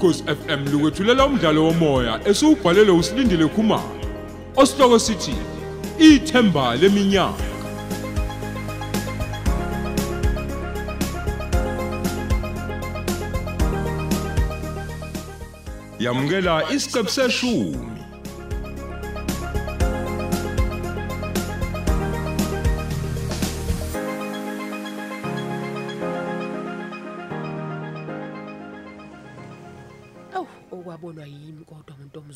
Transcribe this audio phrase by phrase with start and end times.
[0.00, 4.00] ukhosi FM lukwethulela umdlalo womoya esiubhalelwe usilindile Khumalo
[4.56, 5.34] osihloko sithi
[5.98, 7.44] ithemba leminyaka.
[15.98, 17.99] Yamukela isiqebu seshumi.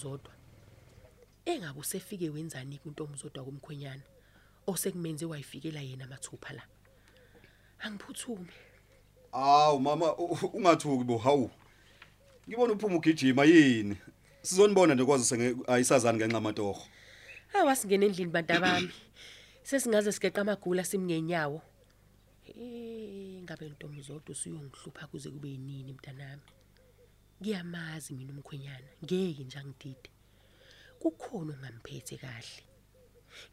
[0.05, 0.33] Ngontomzodwa.
[1.45, 4.03] Engabe usefike wenzani kuntomzodwa kumkhwenyana
[4.67, 6.63] osekumenze wayifikela yena mathupha la.
[7.79, 8.49] Angiphuthume.
[9.33, 11.51] Awu mama ungathuki bo hawu.
[12.49, 13.97] Ngibona uphuma ugijima yini?
[14.43, 16.83] Sizonibona nje kwazi senge ayisazani ngenxa amatoho.
[17.53, 18.91] Hawa singena endlini bantabami.
[19.63, 21.63] Sesingaze sigeqa amagula simngenyawo.
[22.47, 26.43] Eh ngabe ntomzodwa usuyongihlupha kuze kube yinini mntanami.
[27.49, 30.11] Ngiyamazi mina umkhwenyana, ngeke nje angidide.
[30.99, 32.63] Kukhona ongamphethe kahle.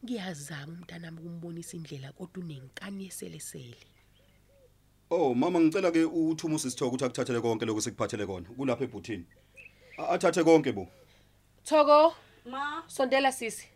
[0.04, 3.76] Ngiyazama umntanami ukumbonisa indlela kodwa unenkani yeselesele.
[5.10, 9.26] Oh mama ngicela ke uthuma usisithoko ukuthi akuthathele konke lokho sikuphathele kona kulapha ebhuthini.
[9.98, 10.88] A- Athathe konke bo.
[11.64, 12.14] Thoko,
[12.48, 13.68] Ma, sondela sisi.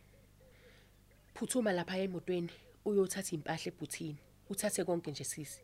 [1.34, 2.48] Phuthuma lapha emotweni
[2.87, 4.17] uyothatha impahla ebhuthini.
[4.48, 5.61] Uthathe konke nje sisi.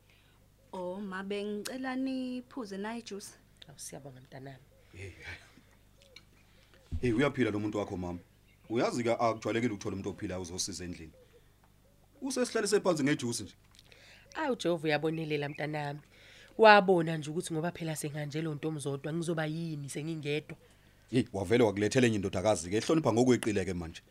[0.75, 3.33] oh ma bengicela niphuze nayi juice.
[3.69, 4.65] Awusiyabonga mntanami.
[7.01, 8.19] Hey uyaphila lo muntu wakho mama.
[8.71, 11.13] Uyazi ke akujwayelekile ukuthola umuntu ophila uzosiza endlini.
[12.23, 13.55] Usesihlaliswe phansi ngejuice nje.
[14.35, 16.01] Awu Jehova uyabonelela mntanami.
[16.59, 20.57] Wabona nje ukuthi ngoba phela senganjelo ntomzodwa ngizoba yini sengingedwa.
[21.11, 24.03] Hey wavele wakulethela enye indodakazi ke ehlonipha ngokweqile ke manje.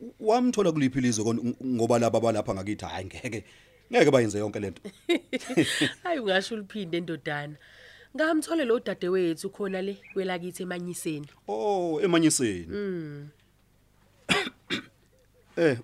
[0.00, 3.44] U- Wamthola kuliphi ilizwe kon- ng- ngoba laba balapha ngakithi hayi ngeke
[3.92, 4.82] ngeke bayenze yonke lento.
[6.02, 7.56] Hayi ungasho uliphinde endodana.
[8.16, 11.28] Ngamthole lo dadewethu khona le kwelakithi emanyiseni.
[11.48, 12.66] Oh emanyiseni.
[12.66, 13.28] Mm.
[15.56, 15.78] Eh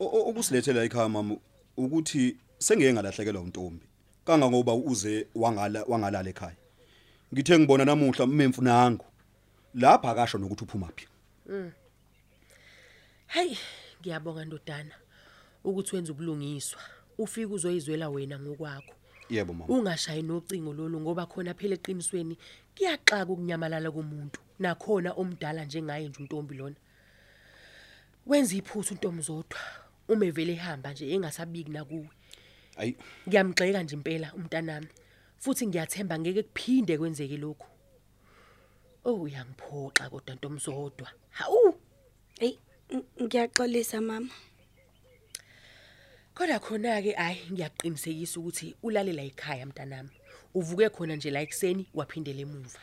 [0.00, 1.36] okusilethela ekhaya mama
[1.76, 3.86] ukuthi sengeke ngalahlekelwa untombi.
[4.24, 6.56] Kangangoba uze wangala wangalala ekhaya.
[7.32, 9.04] Ngithe ngibona namuhla mmemfu nangu.
[9.74, 11.06] Lapha akasho nokuthi uphuma phi.
[13.26, 13.56] Hey,
[14.00, 14.94] ngiyabonga ndodana
[15.64, 16.80] ukuthi wenza ubulungiswa.
[17.18, 18.94] Ufika uzoyizwela wena ngokwakho.
[19.30, 19.66] Yebo mama.
[19.74, 22.36] Ungashayi nocingo lolu ngoba khona phela eqinisweni
[22.76, 24.40] kuyaxaka ukunyamalala komuntu.
[24.58, 26.76] Nakhona omdala njengaye nje untombi lona.
[28.26, 29.58] Wenza iphuthu untomzodwa.
[30.08, 32.08] Uma evele ehamba nje engasabiki nakuwe.
[32.76, 32.96] Ayi
[33.28, 34.88] Ngiyamgxeka nje impela umntanami.
[35.38, 37.66] Futhi ngiyathemba ngeke kuphinde kwenzeke lokho.
[39.04, 41.08] Oh uyangiphoxa kodwa ntomzodwa.
[41.30, 41.74] Hawu!
[42.40, 42.58] Ey,
[42.90, 44.30] ng- ngiyaxolisa mama.
[46.34, 50.10] Kodwa khona ke ayi ngiyaqinisekisa ukuthi ulalela ekhaya mntanami.
[50.54, 52.80] Uvuke khona nje la ekseni waphindela emuva.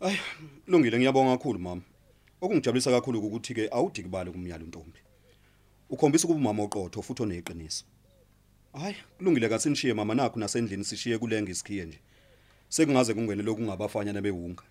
[0.00, 0.16] Ay,
[0.66, 1.82] lungile ngiyabonga kakhulu mama.
[2.40, 5.00] Okungijabulisa kakhulu ukuthi ke awudikibali kumyalo untombi.
[5.88, 7.84] Ukhombisa ukuba umama oqotho futhi oneqiniso.
[8.72, 12.00] Hayi, kulungile katsinishiye mama nakho nasendlini sishiye kulenge isikhiye nje.
[12.68, 14.62] Sekungaze kungene lokungabafanyana bewunga.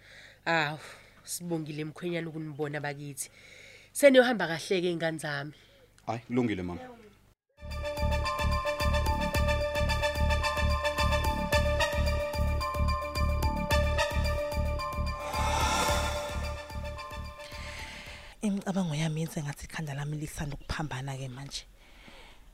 [0.45, 0.77] Aw,
[1.23, 3.29] sibongile emkhwenyana ukunibona bakithi.
[3.91, 5.53] Seniyohamba kahle ke ingane zami.
[6.05, 7.02] Hayi, kulungile mama.
[18.63, 21.65] Imicabango yami yenze ngathi ikhanda lami lisanda ukuphambana ke manje.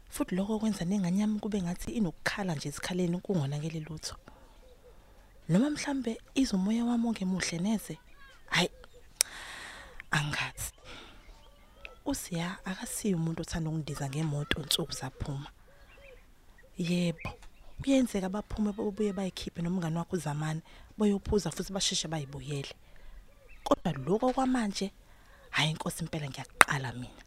[0.09, 4.15] Futhi lokho kwenza nengane yami kube ngathi inokukhala nje esikhaleni kungonakele lutho
[5.49, 7.97] noma mhlambe izomoya wami ongemuhle neze
[8.49, 8.69] hayi
[10.11, 10.73] angazi.
[12.05, 15.51] Usiya akasiyo umuntu othanda ukundiza ngemoto insuku zaphuma.
[16.77, 17.29] Yebo
[17.81, 20.61] kuyenzeka baphume bobuye bayikhiphe nomngane wakho uzamani
[20.97, 22.73] boyophuza futhi basheshe bayibuyele.
[23.63, 24.91] Kodwa lokho kwamanje
[25.49, 27.23] hayi inkosi impela ngiyaqala mina.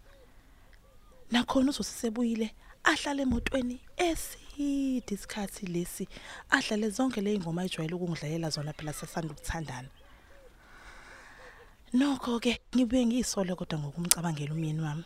[1.30, 2.54] Nakhona uzosebuyile
[2.84, 6.08] ahlale emotweni eside isikhathi lesi
[6.50, 9.88] ahlale zonke le ingoma ejwayele ukungidlalela zona phela sasanda ukuthandana.
[11.92, 15.04] Nokho ke ngibuye ngiyisole kodwa ngokumcabangela umyeni wami.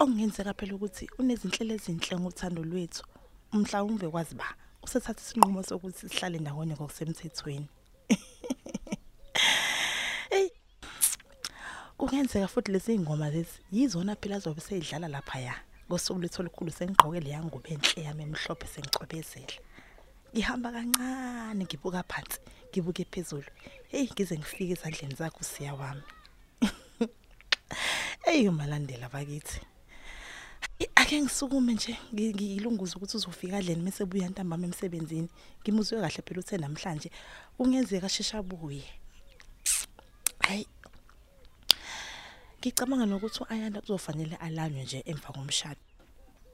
[0.00, 3.04] Okungenzeka phela ukuthi unezinhlelo ezinhle ngothando lwethu
[3.52, 4.48] mhlawumbe kwazi ba
[4.82, 7.68] usethatha isinqumo sokuthi sihlale ndawonye ngokusemthethweni
[10.30, 10.48] hey
[12.00, 15.54] kungenzeka futhi lezi ngoma lezi yizona phela azobe seyidlala lapha ya
[15.86, 19.56] ngosuku lethu olukhulu sengigqoke le yangubo enhle yami emhlophe sengicwebezela
[20.32, 22.38] ngihamba kancane ngibuka phansi
[22.70, 23.50] ngibuke phezulu.
[23.90, 26.02] Hey ngize ngifike ezandleni zakho siya wami.
[28.24, 29.60] Hey umalandela bakithi.
[30.94, 35.28] Ake ngisukume nje ngi- ngilunguza ukuthi uzofika adleni mase buya ntambama emsebenzini.
[35.62, 37.10] Ngimuzwe kahle phela uthe namhlanje
[37.58, 38.84] ungenzeka shesha abuye
[40.40, 40.66] hayi
[42.60, 45.80] ngicabanga nokuthi ayanda kuzofanele alanywe nje emva komshado.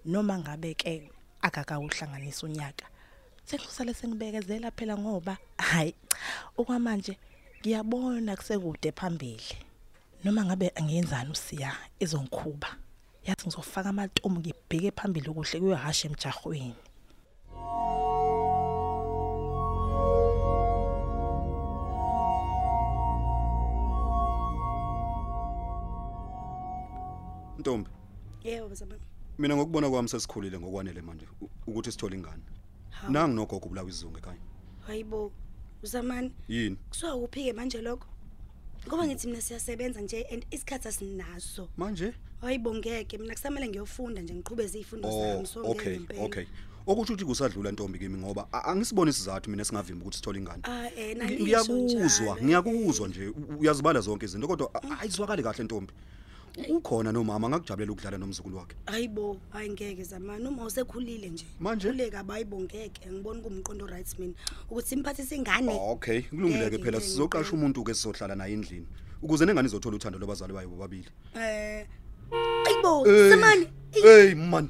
[0.05, 1.11] Noma ngabe ke
[1.43, 2.87] akakawuhlanganisa unyaka.
[3.45, 5.95] Sengizosale sengibekezela phela ngoba hayi
[6.57, 7.19] okwamanje
[7.59, 9.59] ngiyabona kusekude phambili.
[10.25, 12.71] Noma ngabe angiyenzani usiya ezongikhuba?
[13.27, 16.87] Yathi ngizofaka amatomu ngibheke phambili kuhle kuyohasha emjahweni
[27.67, 27.91] Ntombi,
[28.45, 29.01] yebo zamani
[29.39, 31.27] mina ngokubona kwami sesikhulile ngokwanele manje
[31.67, 32.43] ukuthi sithole ingane.
[33.09, 34.39] Nangi nogogo ubulawa izungu ekhaya.
[34.87, 35.33] hayibo
[35.83, 36.77] uzamani Yini?
[36.89, 38.07] kusuka uphike manje lokho
[38.89, 42.13] ngoba ngithi mina siyasebenza nje and isikhathi asinaso Manje?
[42.41, 46.47] hayibo ngeke mina kusamele ngiyofunda nje ngiqhubeze izifundo Oh, zami so okay, okay.
[46.87, 50.63] Okusho ukuthi kusadlula ntombi kimi ngoba angisiboni isizathu mina singavimba ukuthi sithole ingane.
[50.65, 55.93] ah eh ngiyakuzwa ngiyakuzwa nje uyazibala zonke izinto kodwa a- ayizwakali kahle ntombi
[56.69, 58.77] ukhona nomama ngakujabulela ukudlala nomzukulu wakhe?
[58.87, 61.45] Hayibo hayi ngeke zamani uma usekhulile nje.
[61.61, 61.89] Manje?
[61.89, 63.11] khuleka bayibo ngeke.
[63.13, 64.33] Ngibona kumqondo right mina.
[64.71, 66.23] Ukuthi simphathise ingane Oh, okay.
[66.23, 66.99] Kulungile ke Ngeke, phela.
[66.99, 67.57] ngeke, sizoqasha ngeke.
[67.57, 68.87] umuntu ke sizohlala naye endlini.
[69.23, 71.09] Ukuze nengane izothola uthando lobazali bayo bobabili.
[71.35, 71.87] Eh
[72.67, 74.69] ayibo Eh, zamani hey man.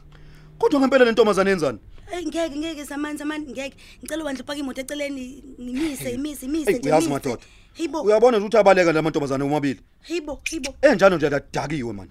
[0.58, 1.78] Kodwa ngempela le ntombazane yenzani?
[2.12, 3.76] Ey ngeke ngeke zamani zamani ngeke.
[4.02, 5.44] Ngicela ubandla upaka imoto eceleni.
[5.60, 7.08] Ngimise imise imise Hey, uyazi imise.
[7.10, 7.42] madoda.
[7.76, 9.80] Hayibo uyabona nje ukuthi abaleka la mantombazane omabili.
[10.08, 12.08] Hayibo hayibo enjalo nje ladakiwe man.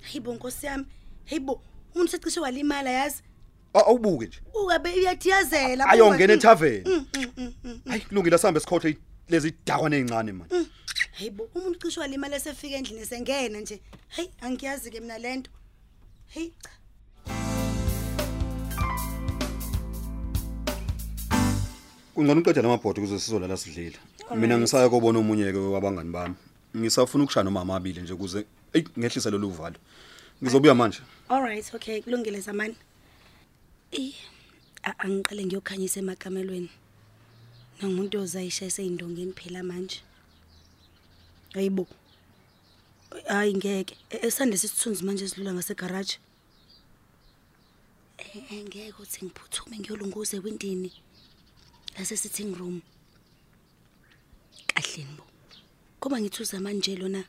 [0.00, 0.84] Hayibo nkosi yami.
[1.24, 1.62] Hayibo
[1.94, 3.22] umuntu secishe walimala yazi?
[3.74, 4.38] A- awubuke nje.
[4.64, 6.84] Ukabe uyathiyazela ayongena ethaveni.
[6.90, 7.80] Mm, mm, mm, mm.
[7.88, 8.96] hayi kulungile sihambe sikhohle
[9.28, 10.48] lezi dakwane ezincane man.
[11.12, 13.80] Hayibo umuntu cishe walimala esefika endlini esengena nje.
[14.08, 15.50] Hayi angiyazi ke mina lento
[16.26, 16.70] hey cha.
[22.14, 23.98] Kungcono uqeda lamabhodi ukuze sizolala sidlile.
[24.36, 26.34] Mina ngisaya kobona omunye ke wabangani bami
[26.76, 29.76] ngisafuna ukushaya noma amabili nje ukuze ey ngehlise lolu valo
[30.42, 32.76] ngizobuya manje Alright, okay, kulungile zamani.
[33.92, 34.12] Eh,
[34.84, 36.70] a- angiqale ngiyokhanyisa emakamelweni.
[37.80, 40.00] Nangumuntu ozayisha eseyindongeni phela manje.
[41.54, 41.86] Hayibo.
[43.28, 43.96] Hayi ngeke.
[44.10, 46.18] E- Esande sisithunzi manje sidlula ngase garage.
[48.18, 50.92] Eh eh, ngeke uthi ngiphuthume ngiyolunguza ewindini.
[51.98, 52.80] Lase sitting room.
[54.82, 55.24] Kahleni bo.
[56.00, 57.24] Kuba ngithuza manje lona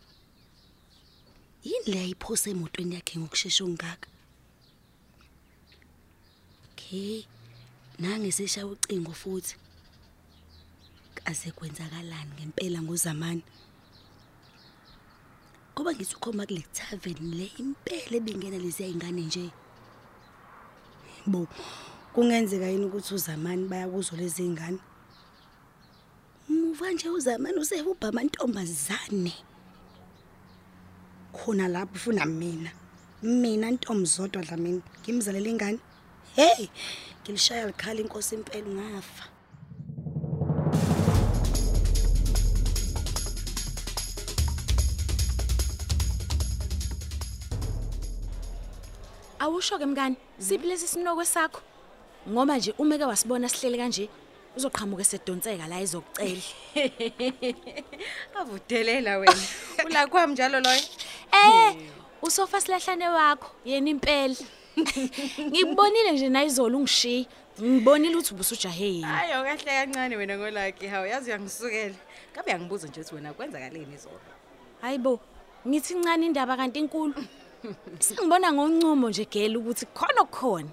[1.64, 4.08] yini le ayiphose emotweni yakhe ngokusheshsha ongaka
[6.72, 7.24] okay
[8.00, 9.56] nange seshaya ucingo futhi
[11.16, 13.44] kaze kwenzakalani ngempela ngozamani?
[15.74, 19.52] Ngoba ngithi ukhoma kule tavern le impela ebingena lezi ingane nje.
[21.26, 21.48] Bo
[22.14, 24.80] kungenzeka yini ukuthi uzamani bayakuzwa lezi ingane
[26.74, 29.34] muva nje uzamani usehubha amantombazane
[31.34, 32.72] khona lapho ufuna mina.
[33.22, 34.82] Mina ntombi zodwa dla mina.
[35.02, 35.80] Ngimzalela ingane.
[36.36, 36.70] Hey!
[37.22, 39.24] Ngilishaya likhala inkosi impela ungafa
[49.40, 51.62] Awusho ke mngani, siphi lesi sinoko sakho?
[52.30, 54.10] Ngoba nje umeke wasibona sihlele kanje,
[54.58, 56.42] uzoqhamuka esedonseka la izokucela.
[58.40, 59.44] Avudelela wena.
[59.86, 60.82] Ula kwami njalo loyo.
[61.32, 61.76] Eh,
[62.22, 64.36] usofa silahlane wakho, yena impela.
[65.48, 67.26] Ngikubonile nje nayizolo ungishiya.
[67.62, 69.04] Ngibonile ukuthi ubusujahe yini.
[69.04, 70.88] Hayo kahle kancane wena ngolaki.
[70.88, 71.96] Hawu yazi uyangisukela.
[72.34, 74.20] Kabe yangibuza nje ukuthi wena kwenzakaleni izolo.
[74.82, 75.20] Hayibo,
[75.68, 77.14] ngithi incane indaba kanti inkulu.
[78.00, 80.70] Singibona ngoncumo nje gele ukuthi khona okukhona.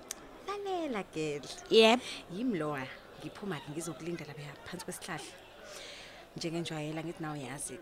[0.47, 1.43] Lalela girl.
[1.71, 2.01] Yep.
[2.35, 3.00] Yimloa.
[3.21, 5.33] Ngiphuma ke ngizokulinda lapha phansi kwesihlahla.
[6.37, 7.75] Njengenjwayela ngithi nawe yazi.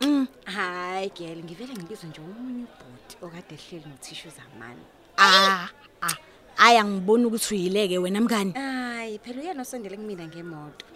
[0.44, 4.82] Hayi girl, ngivele ngibizwe nje umunye ubhoti okade ehleli nothishu zamani.
[5.16, 5.68] Ah,
[6.02, 6.16] ah.
[6.58, 8.52] Aya ngibona ukuthi uyileke wena mngani.
[8.52, 10.86] Hayi phela uyena osondele kumina ngemoto.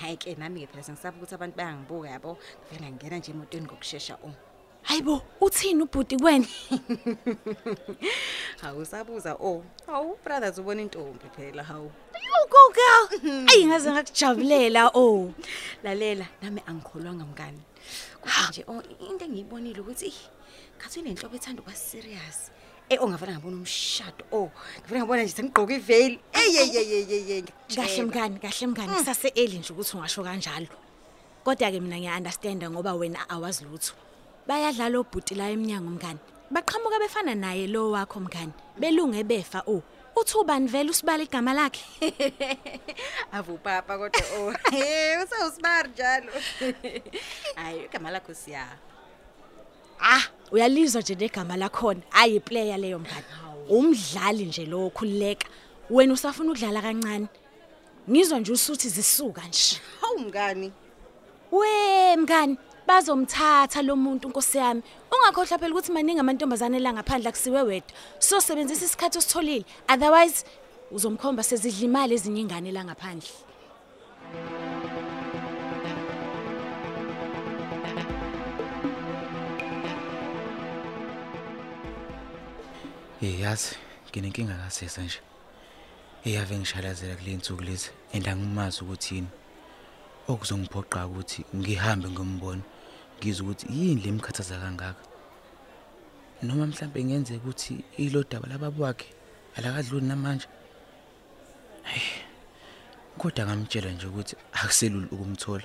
[0.00, 2.38] Hayi ke nami ke phela sengisaba ukuthi abantu bayangibuka yabo.
[2.66, 4.34] Ngivele ngangena nje emotweni ngokusheshsha oh.
[4.82, 6.46] Hayibo, uthini ubhuti kwena?
[8.62, 9.62] Hawu sabuza oh.
[9.86, 11.92] Hawu brothers ubona intombi phela hawu.
[12.52, 13.48] Ugo girl.
[13.48, 15.32] Ayi ngaze ngakujabulela oh.
[15.84, 17.60] Lalela nami angikholwanga mngani.
[18.20, 20.20] Kodwa nje oh into engiyibonile ukuthi ih
[20.78, 22.52] khathi unenhlobo ethanda ukuba serious.
[22.90, 26.18] Eh ongavela ngabona umshado oh ngivela ngabona nje sengigqoka iveil.
[26.32, 27.44] Ey ey ey ey ey.
[27.74, 30.68] Kahle mngani, kahle mngani, kusase eli nje ukuthi ungasho kanjalo.
[31.44, 33.94] Kodwa ke mina ngiya understand ngoba wena awazi lutho.
[34.46, 36.20] Bayadlala obhuti la eminyango mngani.
[36.50, 38.52] Baqhamuka befana naye lo wakho mngani.
[38.78, 39.82] Belunge befa oh.
[40.16, 41.84] Uthi ubani vele usibala igama lakhe
[43.32, 44.52] Avu papa kodwa oh.
[44.76, 46.32] Eh, usawusmart njalo.
[47.56, 48.66] Hayi, igama lakho siya.
[50.00, 53.24] ah uyalizwa nje negama lakhona ayi player leyo mngani
[53.68, 55.46] umdlali nje lo okhululeka
[55.90, 57.26] wena usafuna ukudlala kancane
[58.10, 60.72] ngizwa nje usuthi zisuka nje Hawu mngani.
[61.52, 67.62] we mngani bazomthatha lo muntu nkosi yami ungakhohlwa phela ukuthi maningi amantombazane la ngaphandle akusiwe
[67.62, 70.44] wedwa so sebenzisa isikhathi ositholile otherwise
[70.90, 73.30] uzomkhomba sezidla imali ezinye ingane la ngaphandle
[83.22, 83.76] Eh yazi
[84.10, 85.20] nginenkinga kasesa nje.
[86.24, 89.28] Eyave ngishalazela kule nsuku lezi and angimazi ukuthi yini.
[90.28, 92.62] Okuzongiphoqa ukuthi ngihambe ngombona
[93.18, 95.02] ngizwe ukuthi yini lemkhathaza kangaka.
[96.42, 99.08] Noma mhlambe ngenzeka ukuthi ilo daba lababo wakhe
[99.56, 100.46] alakadluli namanje.
[101.82, 102.22] Hey.
[103.18, 105.64] Kodwa ngamtshela nje ukuthi akuselula ukumthola.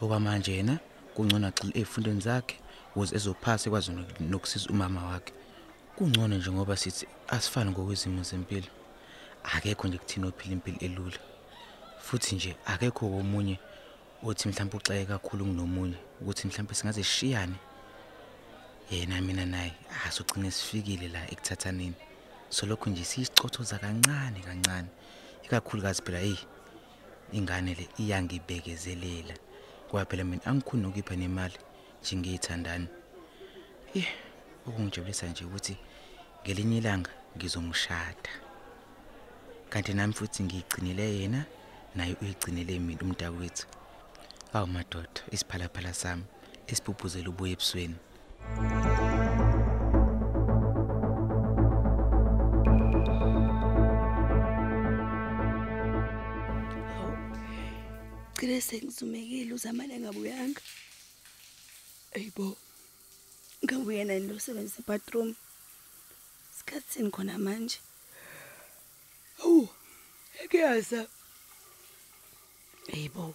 [0.00, 0.78] Okwamanje yena
[1.14, 2.56] kungcono agxile ezifundweni zakhe
[2.94, 5.32] ukuze ezophasa ekwazi nok- nokusiza umama wakhe.
[5.96, 8.70] Kungcono nje ngoba sithi asifani ngokwezimo zempilo.
[9.44, 11.18] Akekho nje kuthina ophila impilo elula.
[12.02, 13.58] Futhi nje akekho omunye
[14.26, 17.56] othi mhlawumbe uxeke kakhulu kunomunye ukuthi mhlawumbe singaze sishiyane.
[18.90, 19.72] Yena mina naye
[20.06, 21.94] asogcine sifikile la ekuthathaneni.
[22.48, 24.88] So lokho nje siyicothoza kancane kancane.
[25.44, 26.36] Ikakhulukazi phela hey
[27.32, 29.34] ingane le iyangibekezelela.
[29.88, 31.58] Ngoba phela mina angikhoni ukupha nemali
[32.02, 32.88] njengeyithandani.
[33.94, 34.08] Eh
[34.66, 35.76] okungijabulisa nje ukuthi
[36.42, 38.30] ngelinye ilanga ngizomshada
[39.68, 41.44] kanti nami futhi ngiyigcinele yena
[41.94, 43.66] naye uyigcinele mina umntakwethu
[44.54, 46.24] awu madoda isiphalaphala sami
[46.70, 47.98] esiphuphuzela ubuye ebusweni
[58.38, 60.60] Cile sengizumekile uzamane ngabuyanga.
[62.14, 62.56] Ayibo.
[63.64, 65.34] Ngabuya nani lo sebenza bathroom.
[66.56, 67.78] Sikhatsini khona manje.
[69.42, 69.68] Awu.
[70.42, 71.00] Ekuyaza.
[72.92, 73.34] Ayibo.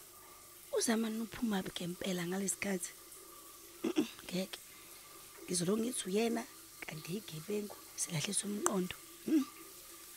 [0.80, 2.92] Uzamane uphuma ngempela ngalesikhathi.
[3.84, 4.60] Mm-mm, Ngeke.
[5.44, 6.44] Ngizolo ngithi uyena
[6.86, 8.96] kanti igebengu silahlisa umqondo.
[9.28, 9.46] Mm.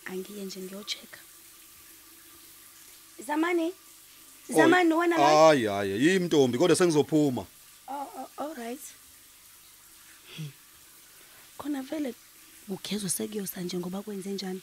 [0.04, 1.18] Angiye nje ngiyochecka.
[3.26, 3.74] Zamani.
[4.48, 5.26] Zamani wena la.
[5.26, 7.46] Hayi hayi yimntombi kodwa sengizophuma.
[7.88, 8.84] Oh, oh, all right.
[10.36, 10.52] Hmm.
[11.58, 12.14] Khona vele
[12.68, 14.62] ugezwe sekuyosa nje ngoba kwenze njani.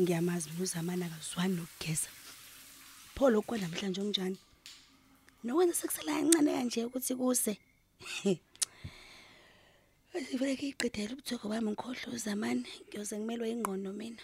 [0.00, 2.08] Ngiyamazi mina uzamana akazwani nokugeza.
[3.14, 4.38] Pho lokho namhlanje onjani?
[5.44, 7.52] Nokwenza sekusela kancane kanje ukuthi kuse.
[10.14, 14.22] Asivele kiqedela ubuthoko bami ngikhohlwa uzamani ngiyoze ngimelwe ingqondo mina.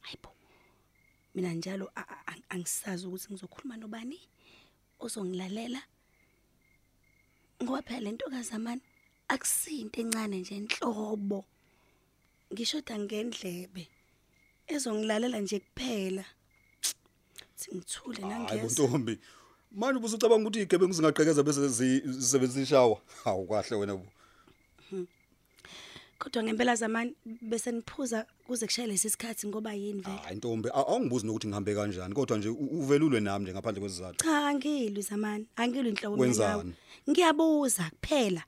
[0.00, 0.30] Hayibo.
[1.34, 1.90] Mina njalo
[2.48, 4.18] angisazi ukuthi ngizokhuluma nobani
[5.00, 5.82] ozongilalela.
[7.62, 8.82] Ngoba phela lento kazamani
[9.28, 11.44] akusinto encane nje enhlobo.
[12.52, 13.88] Ngishoda ngendlebe
[14.72, 16.24] ezongilalela nje kuphela.
[17.56, 18.82] Singithule Hayi nangeza.
[18.84, 19.18] ntombi.
[19.76, 22.96] Manje ubusucabanga ukuthi igebengu zingaqhekeza bese zisebenzisa ishawa.
[23.24, 23.96] Hawu kahle wena.
[23.96, 24.06] bu.
[26.18, 30.16] Kodwa ngempela zamani bese niphuza kuze kushayele isikhathi ngoba yini vele.
[30.16, 34.24] Hayi ntombi awungibuzi nokuthi ngihambe kanjani kodwa nje uvelulwe nami nje ngaphandle kwesizathu.
[34.24, 36.16] Cha angilwi zamani, angilwi nawe.
[36.16, 36.74] Wenzani?
[37.10, 38.42] Ngiyabuza kuphela.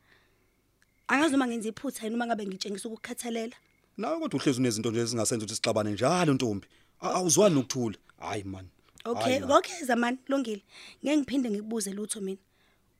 [1.08, 3.56] Angazi noma ngenza iphutha yini uma ngabe ngitshengisa ukukhathalela.
[3.99, 6.66] Nawe kodwa uhlezi unezinto nje ezingasenza ukuthi sixabane njalo ntombi.
[7.00, 7.99] Awuzwani nokuthula.
[8.18, 8.68] Hayi man.
[9.09, 9.50] Okay, Hayi, man.
[9.59, 10.62] okay zamani, lungile.
[11.05, 12.38] Ngeke ngiphinde ngikubuze lutho mina.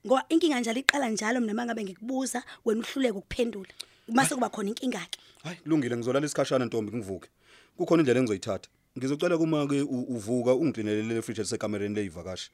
[0.07, 3.73] Ngoba inkinga njalo iqala njalo mina mangabe ngikubuza wena uhluleke ukuphendula.
[4.09, 5.19] Mase kuba khona inkinga ke.
[5.45, 7.29] Hayi kulungile ngizolala isikhashana ntombi ngivuke.
[7.77, 8.69] Kukhona indlela engizoyithatha.
[8.99, 12.51] Ngizocela kuma ke u- uvuka ungiklinelele le fridge lisekamereni leyivakashi.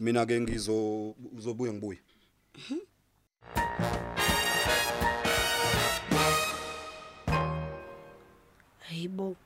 [0.00, 1.98] Mina ke ngizo uzobuya ngibuye.
[8.88, 9.36] Hayibo.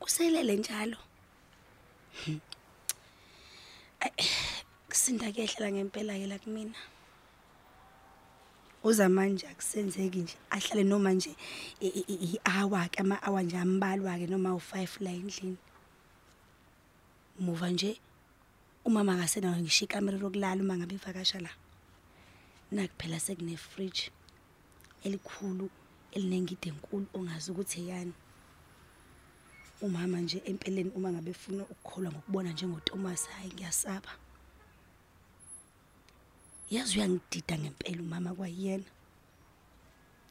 [0.00, 0.96] Kuselele njalo.
[2.24, 2.40] Hmm.
[4.00, 4.10] Ay,
[4.88, 6.74] Kusinda kehlela ngempela ke la kumina.
[8.84, 11.30] Uza manje akusenzeki nje ahlale noma nje
[11.80, 15.56] i- i- i- i-hour ke ama hour nje ambalwa ke noma u5 la endlini.
[17.40, 18.00] Muva nje
[18.84, 21.50] umama akasena ngisho ikamera lokulala uma ngabe ivakasha la.
[22.72, 24.10] Nakuphela sekune fridge
[25.04, 25.70] elikhulu
[26.12, 28.12] elinengide enkulu ongazi ukuthi yani
[29.80, 34.12] umama nje empeleni uma ngabe efuna ukukholwa ngokubona njengoThomas hayi ngiyasaba.
[36.70, 38.88] Yazi uyangidida ngempela umama kwayena.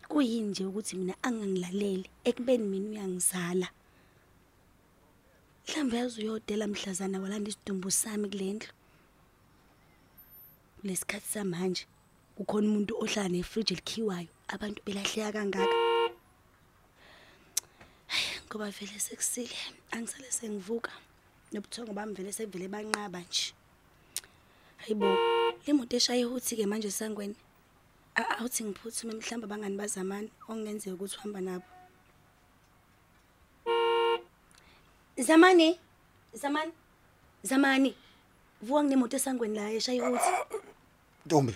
[0.07, 3.67] Kuyini nje ukuthi mina angangilaleli ekubeni mina uyangizala?
[5.67, 8.69] Mhlambe yazi uyodela mhlazana walanda isidumbu sami kulendlu
[10.79, 11.83] kulesikhathi samanje
[12.35, 15.65] kukhona umuntu ohlala nefridge elikhiwayo abantu belahleka kangaka.
[15.65, 15.86] Hhayi,
[18.47, 19.55] ngoba vele sekusile
[19.91, 20.91] angisale sengivuka
[21.51, 23.53] nobuthongo bami vele sevele banqaba nje
[24.77, 25.05] hayibo
[25.65, 27.35] le moto eshaye uthi ke manje sangweni
[28.15, 31.67] awuthi ngiphuthume mhlawumbe abangani bazamani okungenzeka ukuthi uhamba nabo
[35.27, 35.79] zamani
[36.33, 36.73] zamani
[37.43, 37.91] zamani
[38.61, 40.33] vuka nginemoto esangweni la eshaye uthi
[41.27, 41.53] Ntombi.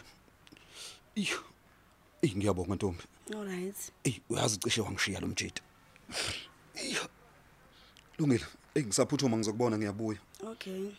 [1.15, 1.39] Iyo.
[2.35, 3.03] Ngiyabonga Ntombi.
[3.33, 5.61] alright Ey uyazi cishe wangishiya lo mjidi.
[6.89, 7.01] Iyo.
[8.17, 8.45] Lungile.
[8.75, 10.19] Ey ngisaphuthuma ngizokubona ngiyabuya.
[10.51, 10.91] okay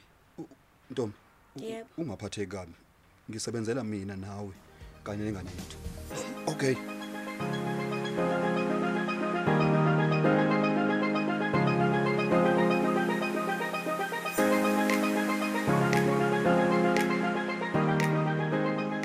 [0.90, 1.16] Ntombi.
[1.56, 1.88] u- Yebo.
[1.98, 2.74] Ungaphatheki kabi.
[3.30, 4.52] Ngisebenzela mina nawe
[5.04, 5.76] kanye nengane yethu.
[6.52, 6.74] Okay.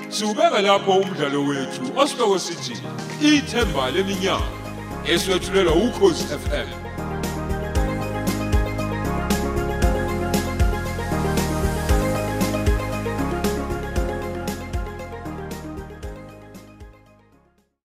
[0.08, 2.74] Siubeka lapho umdlalo wethu osihloko sithi
[3.30, 4.57] ithemba leminyaka
[5.14, 6.87] eswetshulelwa ukhozi FM